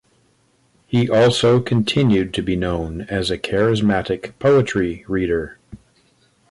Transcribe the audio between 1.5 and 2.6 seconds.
continued to be